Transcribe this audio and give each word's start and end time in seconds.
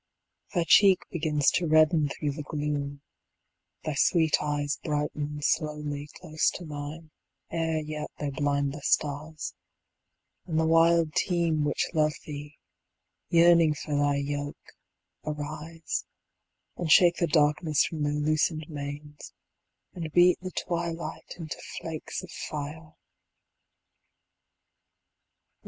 Thy 0.55 0.63
cheek 0.67 1.01
begins 1.11 1.51
to 1.51 1.67
redden 1.67 2.09
thro' 2.09 2.31
the 2.31 2.41
gloom, 2.41 3.03
Thy 3.83 3.93
sweet 3.93 4.35
eyes 4.41 4.79
brighten 4.83 5.43
slowly 5.43 6.07
close 6.19 6.49
to 6.55 6.65
mine, 6.65 7.11
Ere 7.51 7.77
yet 7.77 8.09
they 8.17 8.31
blind 8.31 8.73
the 8.73 8.81
stars, 8.81 9.53
and 10.47 10.59
the 10.59 10.65
wild 10.65 11.13
team 11.13 11.63
Which 11.63 11.89
love 11.93 12.13
thee, 12.25 12.57
yearning 13.29 13.75
for 13.75 13.93
thy 13.95 14.15
yoke, 14.15 14.73
arise, 15.23 16.05
And 16.77 16.91
shake 16.91 17.17
the 17.17 17.27
darkness 17.27 17.85
from 17.85 18.01
their 18.01 18.13
loosen'd 18.13 18.67
manes, 18.71 19.33
And 19.93 20.11
beat 20.11 20.39
the 20.41 20.49
twilight 20.49 21.35
into 21.37 21.59
flakes 21.79 22.23
of 22.23 22.31
fire. 22.31 22.93